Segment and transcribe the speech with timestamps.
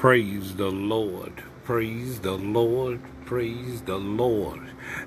[0.00, 1.42] Praise the Lord.
[1.64, 3.02] Praise the Lord.
[3.26, 4.62] Praise the Lord.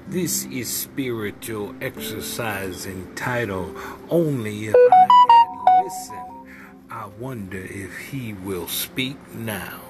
[0.07, 3.75] This is spiritual exercise entitled
[4.11, 6.47] Only If I Had Listened.
[6.91, 9.81] I wonder if He will speak now.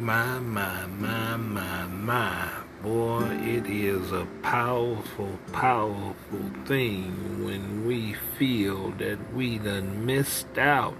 [0.00, 2.50] My, my, my, my, my.
[2.82, 10.96] Boy, it is a powerful, powerful thing when we feel that we done missed out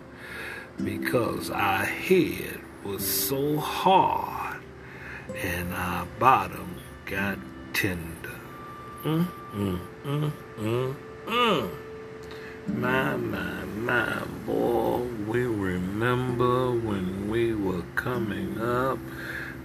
[0.76, 4.60] because our head was so hard
[5.34, 6.76] and our bottom
[7.06, 7.38] got
[7.72, 8.38] tender.
[9.02, 11.70] Mm, mm, mm, mm, mm.
[12.68, 18.98] My, my, my, boy, we remember when we were coming up,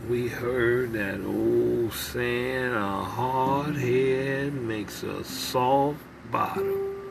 [0.09, 5.99] we heard that old saying, a hard head makes a soft
[6.31, 6.65] bottom.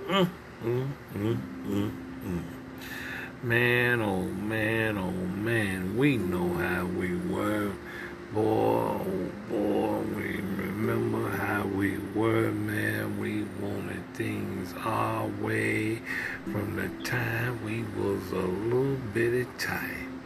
[0.08, 0.28] Mm,
[0.62, 1.90] mm, mm, mm,
[2.24, 2.42] mm.
[3.40, 7.70] Man, oh man, oh man, we know how we were.
[8.32, 13.20] Boy, oh boy, we remember how we were, man.
[13.20, 16.02] We wanted things our way
[16.50, 20.17] from the time we was a little bitty tight.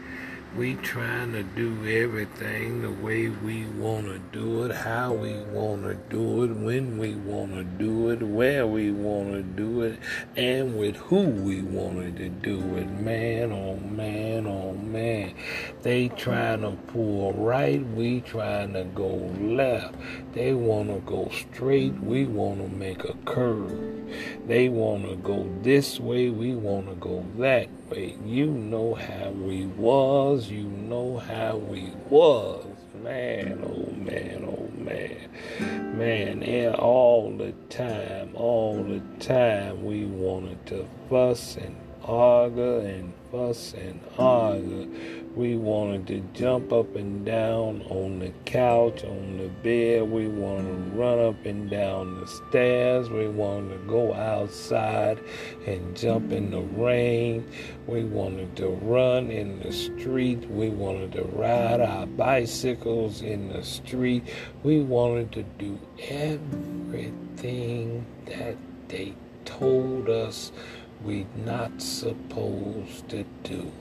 [0.55, 5.85] We trying to do everything the way we want to do it, how we want
[5.85, 9.99] to do it, when we want to do it, where we want to do it,
[10.37, 12.87] and with who we wanted to do it.
[13.01, 15.35] Man, oh man, oh man.
[15.81, 19.09] They trying to pull right, we trying to go
[19.41, 19.95] left.
[20.35, 23.73] They want to go straight, we want to make a curve.
[24.47, 28.17] They want to go this way, we want to go that way.
[28.25, 32.65] You know how we was, you know how we was.
[33.03, 35.99] Man, oh man, oh man.
[35.99, 43.13] Man, and all the time, all the time we wanted to fuss and argue and
[43.31, 44.89] fuss and argue.
[45.35, 50.11] We wanted to jump up and down on the couch, on the bed.
[50.11, 53.09] We wanted to run up and down the stairs.
[53.09, 55.19] We wanted to go outside
[55.67, 57.51] and jump in the rain.
[57.87, 60.51] We wanted to run in the street.
[60.51, 64.25] We wanted to ride our bicycles in the street.
[64.63, 65.79] We wanted to do
[66.11, 68.57] everything that
[68.89, 69.15] they
[69.47, 70.53] told us
[71.05, 73.73] we not supposed to do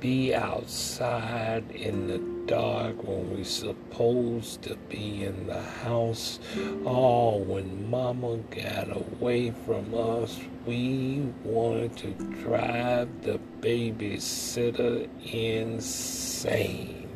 [0.00, 6.38] be outside in the dark when we supposed to be in the house.
[6.84, 17.08] Oh, when mama got away from us, we wanted to drive the babysitter insane.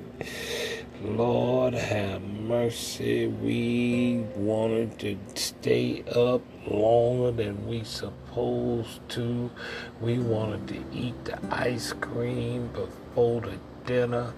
[1.02, 5.16] Lord have mercy, we wanted to
[5.62, 9.48] stay up longer than we supposed to.
[10.00, 14.34] We wanted to eat the ice cream before the dinner.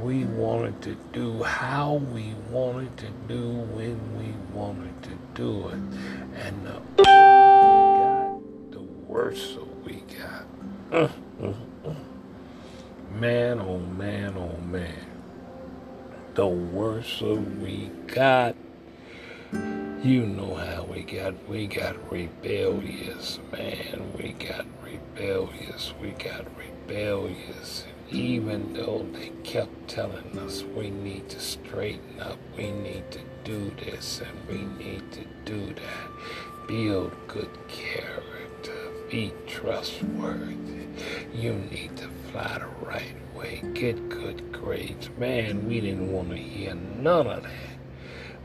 [0.00, 5.74] We wanted to do how we wanted to do when we wanted to do it.
[5.74, 8.40] And the we got,
[8.70, 8.80] the
[9.84, 11.10] we got.
[13.20, 15.06] Man, oh man, oh man
[16.34, 18.56] the worse we got.
[20.02, 21.48] You know how we got.
[21.48, 24.12] We got rebellious, man.
[24.18, 25.94] We got rebellious.
[26.00, 27.84] We got rebellious.
[28.10, 33.70] Even though they kept telling us we need to straighten up, we need to do
[33.78, 36.66] this, and we need to do that.
[36.66, 38.90] Build good character.
[39.08, 40.56] Be trustworthy.
[41.32, 43.62] You need to fly the right way.
[43.72, 45.10] Get good grades.
[45.16, 47.52] Man, we didn't want to hear none of that.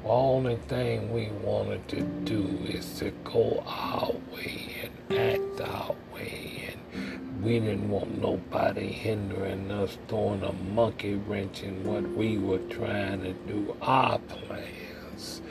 [0.10, 6.74] Only thing we wanted to do is to go our way and act our way.
[6.94, 12.60] And we didn't want nobody hindering us, throwing a monkey wrench in what we were
[12.70, 15.42] trying to do, our plans.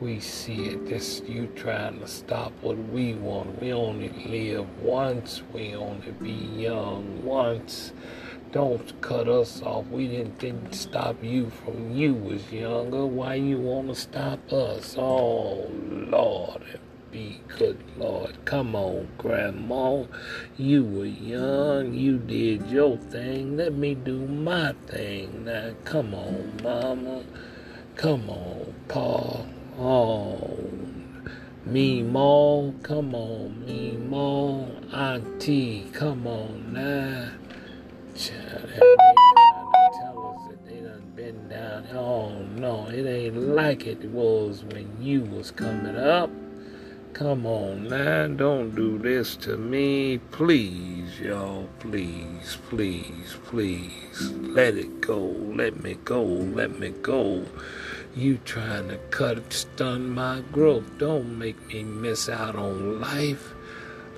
[0.00, 3.60] We see it, this you trying to stop what we want.
[3.60, 7.92] We only live once, we only be young once.
[8.52, 9.86] Don't cut us off.
[9.88, 13.04] We didn't, didn't stop you from you was younger.
[13.04, 14.96] Why you want to stop us?
[14.98, 16.62] Oh, Lord.
[17.10, 18.36] Be good, Lord.
[18.44, 20.04] Come on, Grandma.
[20.56, 21.94] You were young.
[21.94, 23.56] You did your thing.
[23.56, 25.44] Let me do my thing.
[25.44, 27.24] Now, come on, Mama.
[27.96, 29.44] Come on, Pa.
[29.78, 30.58] Oh,
[31.64, 32.70] me, Ma.
[32.82, 34.64] Come on, me, Ma.
[34.92, 37.30] Auntie, come on now.
[38.16, 38.70] Child,
[40.00, 41.86] tell us that they done been down.
[41.92, 46.30] Oh no, it ain't like it was when you was coming up.
[47.12, 50.16] Come on now, don't do this to me.
[50.30, 54.30] Please, y'all, please, please, please.
[54.30, 55.18] Let it go.
[55.18, 56.22] Let me go.
[56.22, 57.44] Let me go.
[58.14, 60.96] You trying to cut, stun my growth.
[60.96, 63.52] Don't make me miss out on life.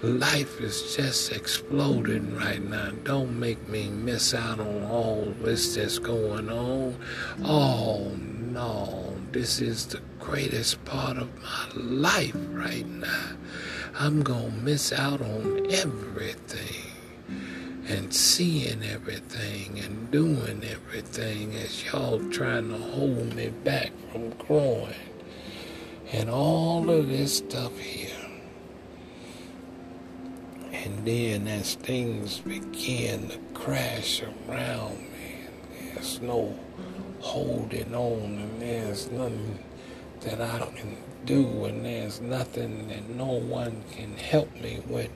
[0.05, 2.93] Life is just exploding right now.
[3.03, 6.97] Don't make me miss out on all this that's going on.
[7.43, 13.31] Oh no, this is the greatest part of my life right now.
[13.99, 16.93] I'm to miss out on everything
[17.89, 24.95] and seeing everything and doing everything as y'all trying to hold me back from growing
[26.13, 28.18] and all of this stuff here.
[30.85, 35.47] And then as things begin to crash around me,
[35.93, 36.55] there's no
[37.21, 39.59] holding on and there's nothing
[40.21, 45.11] that I can do, and there's nothing that no one can help me with.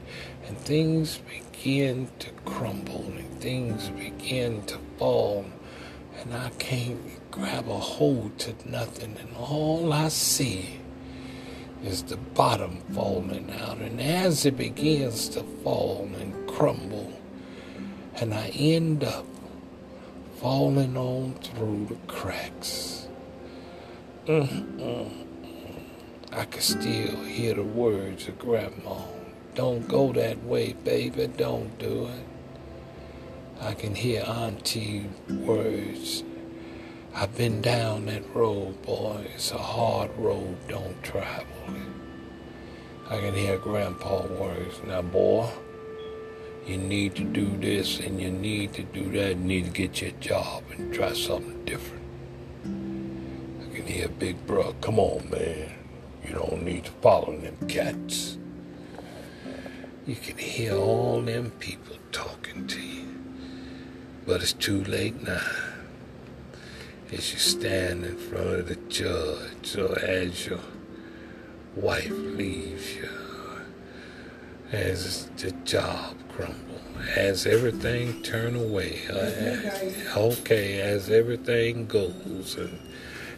[0.47, 5.44] And things begin to crumble, and things begin to fall,
[6.20, 10.81] and I can't grab a hold to nothing, and all I see
[11.82, 13.79] is the bottom falling out.
[13.79, 17.12] And as it begins to fall and crumble,
[18.17, 19.26] and I end up
[20.37, 23.02] falling on through the cracks
[24.26, 25.11] Mm-mm.
[26.31, 29.00] I can still hear the words of Grandma.
[29.56, 31.26] Don't go that way, baby.
[31.26, 32.25] Don't do it.
[33.61, 36.23] I can hear Auntie words.
[37.14, 39.26] I've been down that road, boy.
[39.35, 40.56] It's a hard road.
[40.67, 43.11] Don't travel it.
[43.11, 44.81] I can hear Grandpa words.
[44.87, 45.50] Now, boy,
[46.67, 49.29] you need to do this and you need to do that.
[49.31, 52.03] You need to get your job and try something different
[52.64, 55.70] I can hear Big Bro, come on, man.
[56.26, 58.38] You don't need to follow them cats.
[60.06, 63.06] You can hear all them people talking to you.
[64.26, 65.41] But it's too late now.
[67.12, 70.61] As you stand in front of the judge or as your
[71.76, 73.11] wife leaves you,
[74.73, 76.81] as the job crumbles,
[77.14, 82.79] as everything turn away, uh, okay, as everything goes and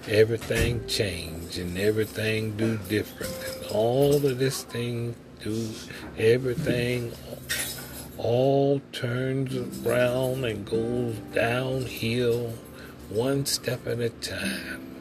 [0.06, 5.70] everything change and everything do different and all of this thing do
[6.18, 7.10] everything
[8.18, 9.56] all turns
[9.86, 12.52] around and goes downhill
[13.14, 14.96] one step at a time.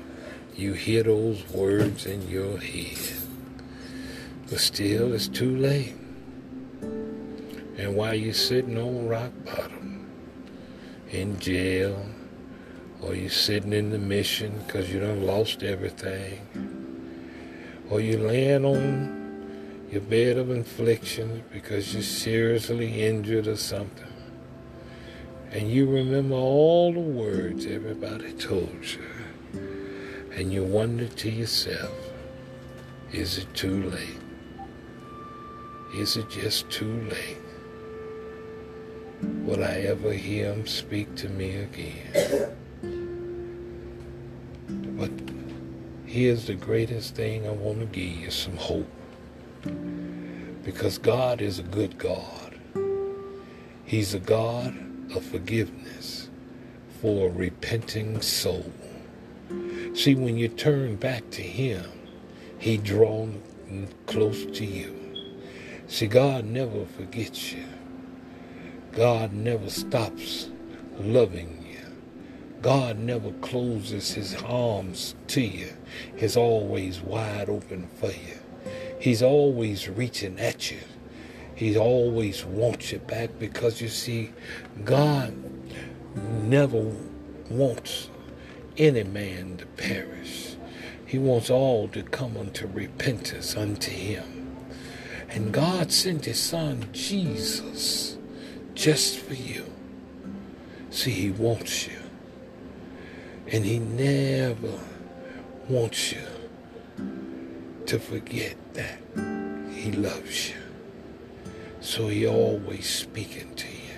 [0.56, 3.16] You hear those words in your head.
[4.50, 5.96] But still it's too late.
[6.82, 10.08] And while you're sitting on rock bottom
[11.10, 12.06] in jail
[13.02, 16.40] or you sitting in the mission because you done lost everything,
[17.90, 24.13] or you laying on your bed of affliction because you're seriously injured or something,
[25.54, 29.62] and you remember all the words everybody told you,
[30.36, 31.94] and you wonder to yourself,
[33.12, 34.20] is it too late?
[35.96, 37.38] Is it just too late?
[39.46, 42.58] Will I ever hear him speak to me again?
[44.98, 45.12] But
[46.08, 48.90] here's the greatest thing I want to give you some hope.
[50.64, 52.58] Because God is a good God.
[53.86, 54.83] He's a God
[55.16, 56.30] of forgiveness
[57.02, 58.72] for a repenting soul.
[59.94, 61.86] See, when you turn back to Him,
[62.58, 63.30] He draws
[64.06, 65.00] close to you.
[65.88, 67.66] See, God never forgets you.
[68.92, 70.50] God never stops
[71.00, 71.80] loving you.
[72.62, 75.74] God never closes his arms to you.
[76.16, 78.40] He's always wide open for you.
[79.00, 80.80] He's always reaching at you.
[81.56, 84.32] He always wants you back because you see,
[84.84, 85.34] God
[86.16, 86.92] never
[87.50, 88.10] wants
[88.78, 90.56] any man to perish.
[91.06, 94.56] He wants all to come unto repentance unto him.
[95.30, 98.18] And God sent his son Jesus
[98.74, 99.66] just for you.
[100.90, 102.00] See, he wants you.
[103.52, 104.80] And he never
[105.70, 106.28] wants you
[107.86, 109.00] to forget that
[109.72, 110.63] he loves you.
[111.84, 113.98] So he always speaking to you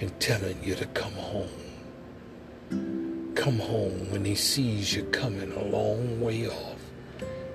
[0.00, 1.50] and telling you to come home.
[3.34, 6.78] Come home when he sees you coming a long way off.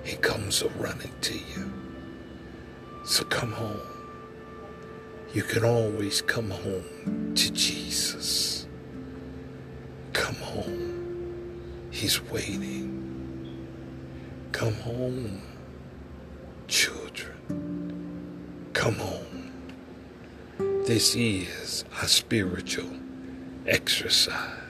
[0.04, 1.72] He comes a running to you.
[3.06, 3.80] So come home.
[5.32, 8.66] You can always come home to Jesus.
[10.12, 11.88] Come home.
[11.90, 13.56] He's waiting.
[14.52, 15.40] Come home.
[18.84, 20.84] Come on.
[20.84, 22.90] This is a spiritual
[23.66, 24.63] exercise.